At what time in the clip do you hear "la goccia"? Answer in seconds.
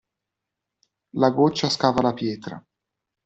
1.11-1.69